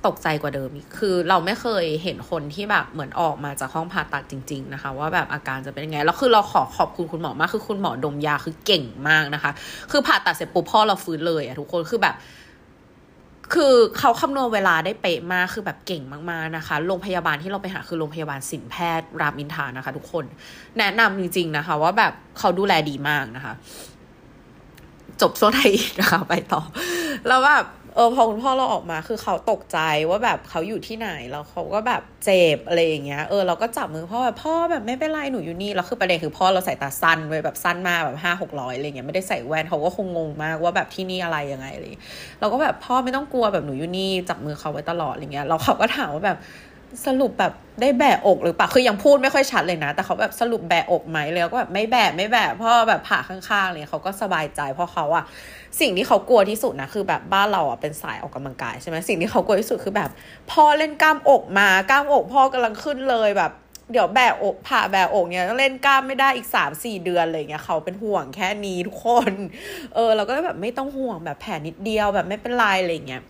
[0.06, 9.51] ตกใจกว่าเดิมคือเราไม่เคยเห็นคนที่แบบเหมือนออกมาจากห้องผ่าตัดจริง ๆนะคะ ว่าแบบอาการจะเป็นยังไงแล้วคือเราขอขอบคุณคุณหมอมากคือคุณหมอดมยาคือเก่งมากนะคะ
[9.91, 12.15] คือผ่าตัดเสร็จปุ๊บพ่อเราฟื้นเลยอะทุกคนคือแบบ
[13.53, 20.25] คือเขาคำนวณเวลาได้เป๊ะมากคือแบบเก่งมากๆนะคะ โรงพยาบาลที่เราไปหาคือโรงพยาบาลสินแพทย์รามอินทานะคะ ทุกคน
[20.77, 23.53] แนะนำจริง ๆนะคะ ว่าแบบเขาดูแลดีมากนะคะ
[25.21, 26.61] จบโซนไทยนะคะ ไปต่อ
[27.27, 42.01] แล้วแบบ เออพอคุณพ่อเราออกมาคือเขาตกใจว่าแบบเขาอยู่ที่ไหนแล้วเขาก็แบบเจ็บอะไรอย่างเงี้ยเออเราก็จับมือพ่อแบบพ่อแบบไม่เป็นไรหนูอยู่นี่แล้วคือประเด็นคือพ่อเราใส่ตาสั้นไว้แบบสั้นมากแบบห้าหกร้อยอะไรเงี้ยไม่ได้ใส่แว่นเขาก็คงงงมากว่าแบบที่นี่อะไรยังไงเลย
[42.39, 46.38] เราก็แบบพ่อไม่ต้องกลัวแบบหนูอยู่นี่จับมือเขาไว้ตลอดอะไรเงี้ยเราเขาก็ถามว่าแบบ
[47.06, 55.25] สรุปแบบได้แบะอกหรือเปล่า คือยังพูดไม่ค่อยชัดเลยนะ แต่เขาแบบสรุปแบะอกไหมแล้วก็แบบไม่แบะไม่แบะพ่อแบบผ่าข้างๆเลยเขาก็สบายใจเพราะเขาอะ
[55.79, 60.10] สิ่งที่เขากลัวที่สุดนะคือแบบบ้านเราอะเป็นสายออกกำลังกายใช่ไหมสิ่งที่เขากลัวที่สุดคือแบบ
[60.51, 63.51] พ่อเล่นกล้ามอกมากล้ามอกพ่อกำลังขึ้นเลยแบบ
[63.91, 69.31] เดี๋ยวแบกอกผ่าแบกอกเนี่ยเล่นกล้ามไม่ได้อีกสามสี่เดือนอะไรเงี้ยเขาเป็นห่วงแค่นี้ทุกคน
[69.95, 73.21] เออ เราก็แบบไม่ต้องห่วงแบบแผลนิดเดียวแบบไม่เป็นไรอะไรเงี้ย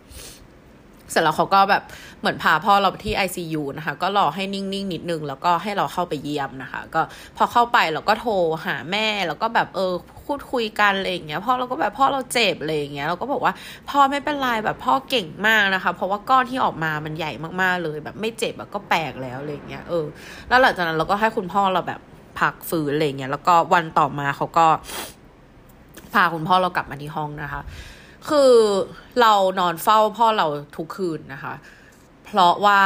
[1.12, 1.82] เสร็จแล้วเขาก็แบบ
[2.20, 7.00] เหมือนพาพ่อเราไปที่ ICU นะคะ ก็รอให้นิ่งๆนิดนึง แล้วก็ให้เราเข้าไปเยี่ยมนะคะ ก็
[7.36, 8.32] พอเข้าไปเราก็โทร
[8.66, 9.92] หาแม่แล้วก็แบบเออ
[10.26, 13.52] พูดคุยกันอะไรอย่างเงี้ยพ่อเราก็แบบพ่อเราเจ็บอะไรอย่างเงี้ยเราก็บอกว่า
[13.90, 20.04] พ่อไม่เป็นไรแบบพ่อเก่งมากนะคะ เพราะว่าก้อนที่ออกมามันใหญ่มากๆเลย แบบไม่เจ็บแบบก็แปลกแล้วอะไรอย่างเงี้ยเออ
[20.48, 22.00] แล้วหลังจากนั้นเราก็ให้คุณพ่อเราแบบ
[22.40, 24.66] พักฟื้นอะไรเงี้ยแล้วก็วันต่อมาเขาก็
[26.14, 27.60] พาคุณพ่อเรากลับมาที่ห้องนะคะ
[28.28, 28.52] คือ
[29.20, 31.54] เรานอนเฝ้าพ่อเราทุกคืนนะคะ
[32.26, 32.80] เพราะว่า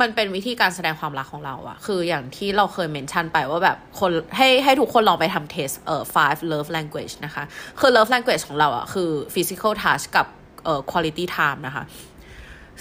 [0.00, 7.44] มันเป็นวิธีการแสดงความรักของเราอะคืออย่างที่เราเคยเมนชั่นไปว่าแบบคนให้ให้ทุกคนลองไปทำเทสเอ่อ five love language นะคะ
[7.80, 10.26] คือ love language ของเราอะคือ physical touch กับ
[10.64, 11.84] เอ่อ quality time นะคะ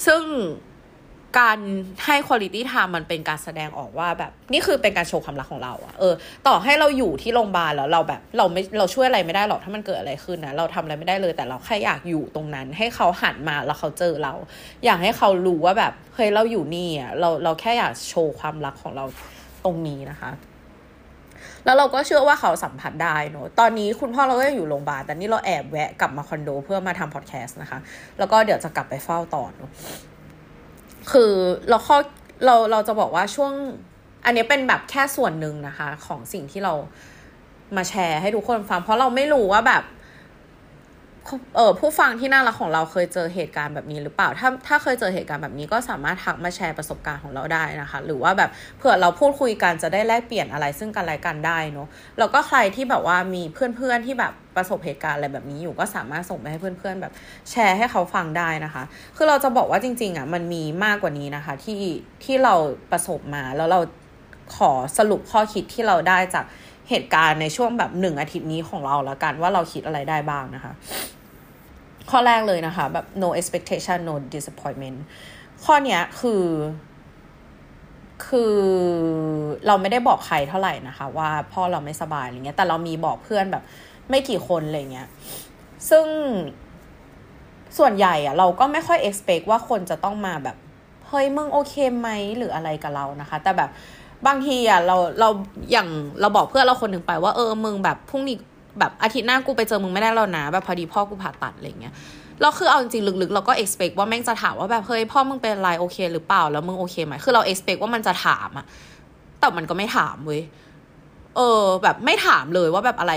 [0.05, 0.21] ซึ่ง
[1.37, 1.59] การ
[2.05, 6.13] ให้ quality time มันเป็นการแสดงออกว่าแบบนี่คือเป็นการโชว์ความรักของเราอะเออ
[6.47, 14.33] ต่อให้เราอยู่ที่โรงพยาบาลแล้วเราแบบเราไม่เราช่วยอะไรไม่ได้หรอกถ้ามันเกิดอะไรขึ้นนะเราทำอะไรไม่ได้เลยแต่เราแค่อยากอยู่ตรงนั้น ให้เขาหันมาแล้วเขาเจอเรา
[14.85, 19.05] อยากให้เขารู้ว่าแบบเฮ้ยเราอยู่นี่อะเราเราแค่อยากโชว์ความรักของเรา
[19.65, 20.31] ตรงนี้นะคะ
[21.65, 27.79] แล้วเราก็เชื่อว่าเขาสัมผัสได้เนอะตอนนี้คุณพ่อเราก็ยังอยู่โรงพยาบาลแต่นี่เราแอบแวะกลับมาคอนโดเพื่อมาทำพอดแคสต์นะคะ
[28.19, 29.69] แล้วก็เดี๋ยวจะกลับไปเฝ้าต่อเนอะ
[31.11, 31.31] คือ
[31.69, 31.97] เราข้อ
[32.45, 33.53] เราเราจะบอกว่าช่วง
[34.25, 36.73] อันนี้เป็นแบบแค่ส่วนหนึ่งนะคะ ของสิ่งที่เรา
[37.75, 39.83] มาแชร์ให้ทุกคนฟัง เพราะเราไม่รู้ว่าแบบ
[41.55, 51.87] เออผู้ฟังที่น่ารักของเราเคยเจอเหตุการณ์แบบนี้หรือเปล่า ถ้าถ้าเคยเจอเหตุการณ์แบบนี้ก็สามารถทักมาแชร์ประสบการณ์ของเราได้นะคะ หรือว่าแบบเผื่อเราพูดคุยกันจะได้แลกเปลี่ยนอะไรซึ่งกันและกันได้เนาะ
[52.19, 57.13] แล้วก็ใครที่แบบว่ามีเพื่อนๆที่แบบประสบเหตุการณ์อะไรแบบนี้อยู่ก็สามารถส่งไปให้เพื่อนๆแบบ
[57.51, 58.83] แชร์ให้เขาฟังได้นะคะ
[59.15, 61.81] คือเราจะบอกว่าจริงๆอะมันมีมากกว่านี้นะคะที่
[62.23, 62.55] ที่เรา
[62.91, 63.79] ประสบมาแล้วเรา
[64.57, 66.45] ขอสรุปข้อคิดที่เราได้จาก
[66.89, 70.73] เหตุการณ์ในช่วงแบบหนึ่งอาทิตย์นี้ของเราแล้วกันว่าเราคิดอะไรได้บ้างนะคะ
[72.09, 74.97] ข้อแรกเลยนะคะ แบบ no expectation no disappointment
[75.63, 76.45] ข้อเนี้ยคือ
[78.27, 78.55] คือ
[79.67, 83.63] เราไม่ได้บอกใครเท่าไหร่นะคะ ว่าพ่อเราไม่สบายอะไรเงี้ย แต่เรามีบอกเพื่อนแบบ
[84.09, 85.07] ไม่กี่คนอะไรเงี้ย
[85.89, 86.05] ซึ่ง
[87.77, 90.57] ส่วนใหญ่อะเราก็ไม่ค่อย expect ว่าคนจะต้องมาแบบ
[91.07, 93.69] เฮ้ยมึงโอเคไหมหรืออะไรกับเรานะคะ แต่แบบ
[94.27, 95.29] บางทีอะเราเรา
[95.71, 95.87] อย่าง
[96.21, 98.37] เราบอกเพื่อนเราคนหนึ่งไปว่าเออมึงแบบพรุ่งนี้
[98.79, 101.93] แบบอาทิตย์หน้ากูไปเจอมึงไม่ได้แล้วนะแบบพอดีพ่อกูผ่าตัดอะไรเงี้ย
[102.41, 108.65] เราคือเอาจริงๆลึกๆเราก็ expect ว่าแม่งจะถามว่าแบบเฮ้ยพ่อมึงเป็นอะไรโอเค หรือเปล่าแล้วมึงโอเคไหมคือเรา expect ว่ามันจะถามอะ
[109.39, 110.41] แต่มันก็ไม่ถามเว้ย
[111.35, 113.13] เออแบบไม่ถามเลยว่าแบบอะไร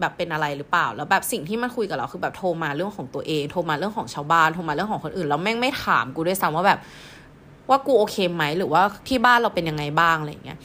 [0.00, 6.78] แบบเป็นอะไรหรือเปล่า แล้วแบบสิ่งที่มันคุยกับเราคือแบบโทรมาเรื่องของตัวเอง โทรมาเรื่องของชาวบ้านโทรมาเรื่องของคนอื่นแล้วแม่งไม่ถามกูด้วยซ้ำว่าแบบ
[7.68, 10.58] ว่ากูโอเคไหมหรือว่าที่บ้านเราเป็นยังไงบ้างอะไรเงี้ย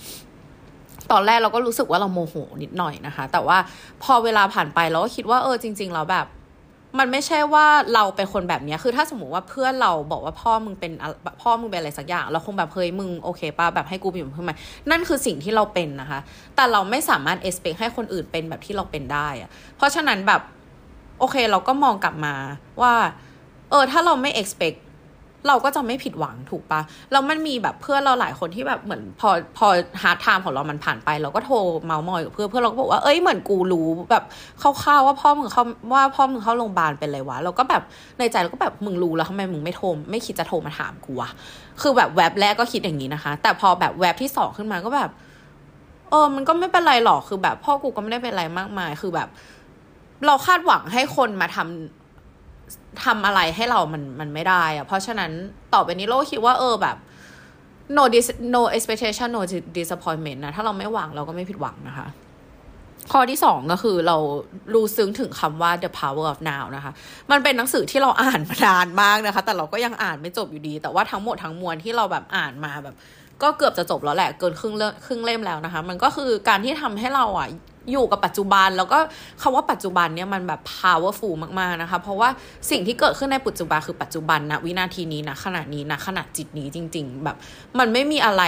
[1.12, 3.58] ตอนแรกเราก็รู้สึกว่าเราโมโหนิดหน่อยนะคะ แต่ว่า
[4.04, 6.28] พอเวลาผ่านไปเราก็คิดว่าเออจริงๆเราแบบ
[7.00, 10.92] มันไม่ใช่ว่าเราเป็นคนแบบนี้คือถ้าสมมติว่าเพื่อนเราบอกว่าพ่อมึงเป็น
[11.42, 14.54] พ่อมึงเป็นอะไรสักอย่าง เราคงแบบเฮ้ยมึงโอเคป่ะแบบให้กูอยู่เพื่อนไหม
[14.90, 16.20] นั่นคือสิ่งที่เราเป็นนะคะ
[16.56, 20.42] แต่เราไม่สามารถ expect ให้คนอื่นเป็นแบบที่เราเป็นได้อะเพราะฉะนั้นแบบ
[21.20, 22.36] โอเคเราก็มองกลับมา
[22.82, 22.94] ว่า
[23.70, 24.78] เออถ้าเราไม่ expect
[25.48, 29.68] เราก็จะไม่ผิดหวังถูกปะแล้วมันมีแบบเพื่อนเราหลายคนที่แบบเหมือนพอพอ
[30.02, 34.24] hard time ของเรามันผ่านไป เราก็โทรเมาส์มอยกับเพื่อนเพื่อนเราก็บอกว่าเอ้ยเหมือนกูรู้แบบ
[34.62, 37.84] คร่าวๆว่าพ่อมึงเขาว่าพ่อมึงเข้าโรงพยาบาลเป็นไรวะเราก็แบบ
[38.20, 41.30] ในใจเราก็แบบมึงรู้แล้วทำไมมึงไม่โทรไม่คิดจะโทรมาถามกูวะ
[41.82, 45.12] คือแบบแวบแรกก็คิดอย่างนี้นะคะ แต่พอแบบแวบที่สองขึ้นมาก็แบบ
[46.10, 49.30] เออ มันก็ไม่เป็นไรหรอกคือแบบ พ่อกูก็ไม่ได้เป็นอะไรมากมาย คือแบบ
[50.26, 51.99] เราคาดหวังให้คนมาทำ
[53.06, 55.32] ทำอะไรให้เรามันมันไม่ได้อะเพราะฉะนั้น
[55.74, 56.98] ต่อไปนี้โลคิดว่าเออแบบ
[57.98, 59.42] no dis no expectation no
[59.78, 62.08] disappointment นะถ้าเราไม่หวังเราก็ไม่ผิดหวังนะคะ
[63.12, 64.18] ข้อที่สองก็คือเรา
[64.74, 66.92] รู้ซึ้งถึงคำว่า the power of now นะคะ
[67.32, 72.96] มันเป็นหนังสือที่เราอ่านมานานมากนะคะ แต่เราก็ยังอ่านไม่จบอยู่ดี แต่ว่าทั้งหมดทั้งมวลที่เราแบบอ่านมาแบบ
[73.42, 77.48] ก็เกือบจะจบแล้วแหละ เกินครึ่งเล่มครึ่งเล่มแล้วนะคะ มันก็คือการที่ทำให้เราอะ
[77.92, 79.00] อยู่กับปัจจุบัน แล้วก็
[79.42, 82.30] คำว่าปัจจุบันเนี่ยมันแบบ powerful มากๆนะคะ เพราะว่า
[82.72, 87.38] สิ่งที่เกิดขึ้นในปัจจุบันคือปัจจุบันนะวินาทีนี้นะขณะนี้นะขณะจิตนี้จริง ๆ แบบ
[87.80, 88.44] มันไม่มีอะไร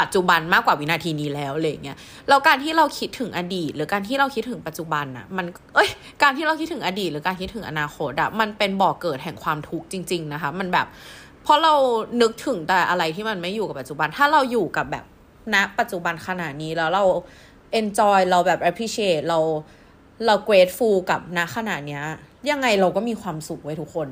[0.00, 1.96] ปัจจุบันมากกว่าวินาทีนี้แล้วอะไรเงี้ย
[2.28, 5.88] แล้วการที่เราคิดถึงอดีต หรือการที่เราคิดถึงปัจจุบันอะมันเอ้ย
[6.22, 10.86] การที่เราคิดถึงอดีต หรือการคิดถึงอนาคตอะมันเป็นบ่อกเกิดแห่งความทุกข์จริง ๆ นะคะ มันแบบ
[11.42, 11.74] เพราะเรา
[12.22, 15.04] นึกถึงแต่อะไรที่มันไม่อยู่กับปัจจุบัน ถ้าเราอยู่กับแบบ
[15.54, 17.04] ณนะปัจจุบันขณะนี้แล้วเรา
[17.80, 19.38] enjoy เราแบบ appreciate เรา
[20.26, 22.02] เรา grateful กับณขณะเนี้ย
[22.50, 24.08] ยังไงเราก็มีความสุขไว้ทุกคน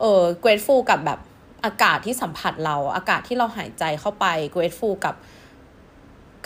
[0.00, 1.18] เออ grateful กับแบบ
[1.64, 5.14] อากาศที่สัมผัสเรา อากาศที่เราหายใจเข้าไป grateful กับ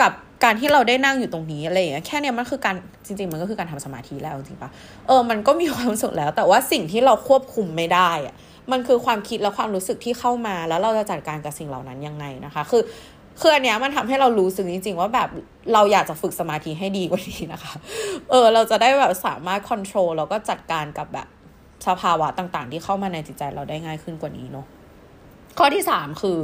[0.00, 0.12] กับ
[0.44, 4.70] การที่เราได้นั่งอยู่ตรงนี้อะไรอย่างเงี้ยแค่เนี้ยมันคือการจริง ๆ มันก็คือการทำสมาธิแล้วจริงปะ
[5.06, 8.34] เออมันก็มีความสุขแล้ว แต่ว่าสิ่งที่เราควบคุมไม่ได้อะ
[8.72, 12.82] มันคือความคิดและความรู้สึกที่เข้ามา แล้วเราจะจัดการกับสิ่งเหล่านั้นยังไงนะคะ คือ
[13.40, 15.28] คืออันเนี้ยมันทำให้เรารู้สึกจริง ๆ ว่าแบบ
[15.72, 17.74] เราอยากจะฝึกสมาธิให้ดีกว่านี้นะคะ
[18.30, 21.28] เออ เราจะได้แบบสามารถควบคุมแล้วก็จัดการกับแบบ
[21.86, 24.66] สภาวะต่างๆ ที่เข้ามาในจิตใจเราได้ง่ายขึ้นกว่านี้เนาะ
[25.58, 26.38] ข้อที่สามคือ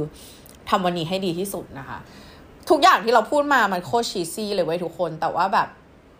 [0.69, 1.97] ทำวันนี้ให้ดีที่สุดนะคะ
[2.69, 5.67] ทุกอย่างที่เราพูดมามันโคตร cheesy เลยเว้ยทุกคน แต่ว่าแบบ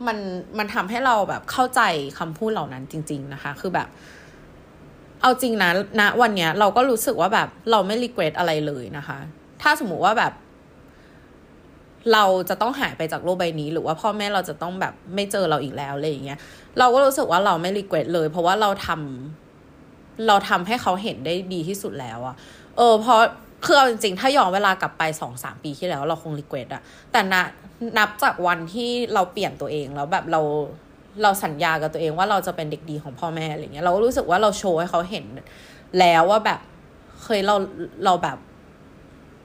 [0.08, 0.18] มัน
[0.58, 1.82] มันทำให้เราแบบเข้าใจ
[2.20, 3.88] คำพูดเหล่านั้นจริง ๆ นะคะ คือแบบ
[5.22, 9.18] เอาจริงนะณนะวันเนี้ยเราก็รู้สึกว่าแบบเราไม่ regret อะไรเลยนะคะ
[9.62, 10.34] ถ้าสมมติว่าแบบ
[12.14, 16.40] เราจะต้องหายไปจากโลกใบนี้ หรือว่าพ่อแม่เราจะต้องแบบไม่เจอเราอีกแล้วอะไรอย่างเงี้ย
[16.80, 22.36] เราก็รู้สึกว่าเราไม่ regret เลย เพราะว่าเราทำเราทำให้เขาเห็นได้ดีที่สุดแล้วอะ
[22.78, 23.20] เออเพราะ
[23.66, 27.44] คือเอาจริงๆ ถ้าย้อนเวลากลับไปสองสามปีที่แล้ว เราคงรีเกรสอะแต่นะ
[27.98, 30.42] นับจากวันที่เราเปลี่ยนตัวเองแล้วแบบเรา
[31.24, 35.26] เราสัญญากับตัวเองว่าเราจะเป็นเด็กดีของพ่อแม่อะไรเงี้ยเราก็รู้สึกว่าเราโชว์ให้เขาเห็น
[36.00, 36.60] แล้วว่าแบบ
[37.24, 37.56] เคยเรา
[38.06, 38.38] เราแบบ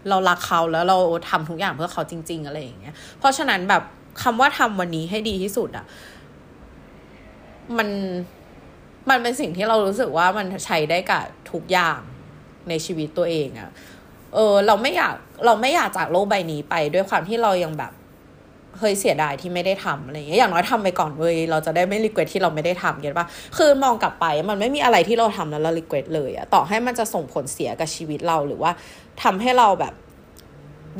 [0.08, 0.96] เรารักเขาแล้วเรา
[1.30, 3.82] ทำทุกอย่างเพื่อเขาจริง ๆ อะไรอย่างเงี้ย เพราะฉะนั้นแบบ
[4.22, 5.86] คำว่าทำวันนี้ให้ดีที่สุดอะ
[7.78, 7.88] มัน
[9.10, 12.00] มันเป็นสิ่งที่เรารู้สึกว่ามันใช้ได้กับทุกอย่าง
[12.68, 13.70] ในชีวิตตัวเองอะ
[14.34, 15.14] เออ เราไม่อยาก
[15.46, 17.92] เราไม่อยากจากโลกใบนี้ไปด้วยความที่เรายังแบบ
[18.78, 28.70] เคยเสียดายที่ไม่ได้ทำอะไรอย่างเงี้ยอย่างน้อยทำไปก่อนเว้ยเราจะได้ไม่ regret ที่เราไม่ได้ทำ get ปะคือมองกลับไปมันไม่มีอะไรที่เราทำแล้วเรา regret เลยอะต่อให้มันจะส่งผลเสียกับชีวิตเราหรือว่า
[29.22, 29.94] ทำให้เราแบบ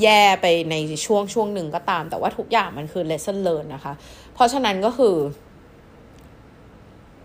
[0.03, 0.75] แย่ไปใน
[1.07, 3.93] ช่วงช่วงหนึ่งก็ตาม แต่ว่าทุกอย่างมันคือ lesson learn นะคะ
[4.35, 5.17] เพราะฉะนั้นก็คือ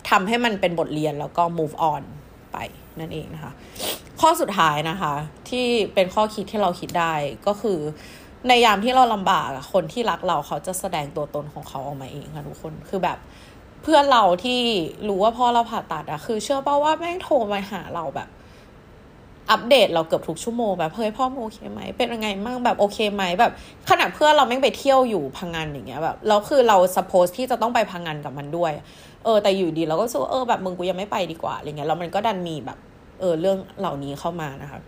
[0.10, 2.04] ทำให้มันเป็นบทเรียนแล้วก็ move on
[2.54, 2.58] ไป
[3.00, 3.52] นั่นเองนะคะ
[4.22, 5.14] ข้อสุดท้ายนะคะ
[5.50, 7.14] ที่เป็นข้อคิดที่เราคิดได้
[7.48, 7.80] ก็คือ
[8.48, 13.18] ในยามที่เราลำบากคนที่รักเราเขาจะแสดงตัวตนของเขาออกมาเองค่ะทุกคนคือแบบ
[13.84, 14.60] เพื่อนเราที่
[15.08, 18.30] รู้ว่าพ่อเราผ่าตัดอะคือ เชื่อเป้าว่าแม่งโทรมาหาเราแบบ
[19.52, 23.52] อัปเดตเราเกือบทุกชั่วโมงแบบเฮ้ยพ่อโอเคไหมเป็นยังไงมั่งแบบโอเคไหมแบบ
[23.90, 28.72] ขนาดเพื่อนเราแม่งไปเที่ยวอยู่พังงานอย่างเงี้ยแบบแล้วคือเรา supposed ที่จะต้องไปพังงานกับมันด้วย
[29.24, 32.78] เออ แต่อยู่ดีเราก็สู้เออแบบมึงกูยังไม่ไปดีกว่าอะไรเงี้ยแล้วมันก็ดันมีแบบ
[33.20, 34.80] เออเรื่องเหล่านี้เข้ามานะคะ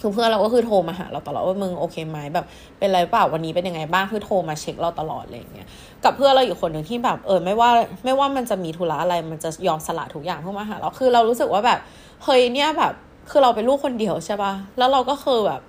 [0.00, 2.46] คือเพื่อนเราก็คือโทรมาหาเราตลอดว่ามึงโอเคไหมแบบ
[2.78, 5.68] เป็นไรเปล่าวันนี้เป็นยังไงบ้างคือโทรมาเช็คเราตลอดอะไรเงี้ย
[6.04, 7.70] กับเพื่อนเราอยู่คนหนึ่งที่แบบเออไม่ว่า
[8.04, 11.78] ไม่ว่ามันจะมีธุระอะไรมันจะยอมสละทุกอย่างเพื่อมาหาเราคือเรารู้สึกว่าแบบ
[12.24, 12.92] เฮ้ยเนี่ยแบบ
[13.30, 15.60] คือเราเป็นลูกคนเดียวใช่ปะแล้วเราก็คือแบบ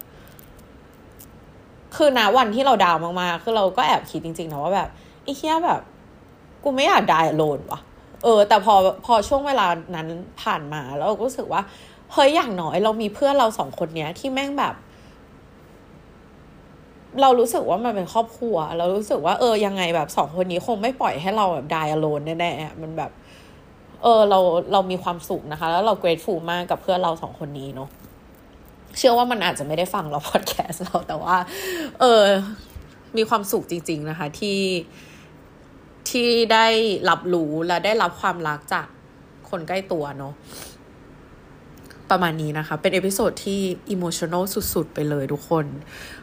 [1.96, 4.90] คือนะวันที่เราดาวมากๆคือเราก็แอบคิดจริงๆนะว่าแบบ
[5.24, 5.82] ไอ้เหี้ยแบบ
[6.64, 7.80] กูไม่อยากดาวโลนว่ะ
[8.24, 8.74] เออ แต่พอ
[9.06, 10.08] พอช่วงเวลานั้น
[10.42, 11.62] ผ่านมาแล้วเราก็รู้สึกว่า
[12.14, 14.76] เฮ้ยอย่างน้อยเรามีเพื่อนเราสองคนเนี้ยที่แม่งแบบ
[17.22, 23.12] เรารู้สึกว่ามันเป็นครอบครัว เรารู้สึกว่าเออยังไงแบบสองคนนี้คงไม่ปล่อยให้เราแบบดายอโลนแน่ๆมันแบบ
[24.04, 24.40] เออเรา
[24.72, 27.90] เรามีความสุขนะคะ แล้วเรา grateful มากกับเพื่อนเราสองคนนี้เนาะ
[28.98, 31.36] เชื่อว่ามันอาจจะไม่ได้ฟังเราพอดแคสต์เราแต่ว่า
[32.00, 32.24] เออ
[33.18, 34.60] มีความสุขจริง ๆนะคะ ที่
[36.10, 36.68] ที่ได้
[37.10, 38.88] รับรู้และได้รับความรักจาก
[39.50, 40.34] คนใกล้ตัวเนาะ
[42.12, 44.44] ประมาณนี้นะคะ เป็น episode ที่ emotional
[44.74, 45.66] สุดๆ ไปเลยทุกคน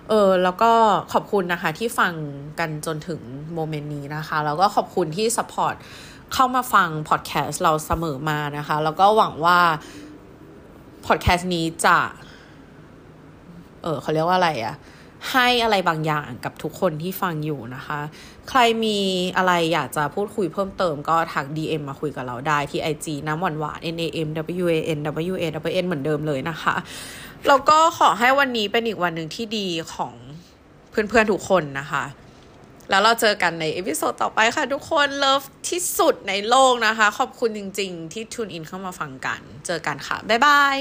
[0.08, 0.70] เออแล้วก็
[1.12, 2.14] ขอบคุณนะคะที่ฟัง
[2.58, 3.20] กันจนถึง
[3.54, 5.74] moment นี้นะคะ แล้วก็ขอบคุณที่ support
[6.34, 9.58] เข้ามาฟังพอดแคสต์เราเสมอมานะคะ แล้วก็หวังว่า
[11.06, 11.98] พอดแคสต์นี้จะ
[13.82, 14.74] เออเขาเรียกว่าอะไรอะ
[15.32, 18.00] ให้อะไรบางอย่างกับทุกคนที่ฟังอยู่นะคะ
[18.48, 18.98] ใครมี
[19.36, 24.28] อะไรอยากจะพูดคุยเพิ่มเติมก็ทัก DM มาคุยกับเราได้ที่ IG น้ำหวานหวาน N A M
[24.64, 24.98] W A N
[25.32, 26.74] W A W N เหมือนเดิมเลยนะคะ
[27.48, 30.14] แล้วก็ขอให้วันนี้เป็นอีกวันหนึ่งที่ดีของ
[30.90, 32.04] เพื่อนๆทุกคนนะคะ
[32.90, 40.76] แล้วเราเจอกันใน episode ต่อไปค่ะทุกคน love ที่สุดในโลกนะคะ ขอบคุณจริงๆ ที่ tune in เข้ามาฟังกัน เจอกันค่ะ บ๊ายบาย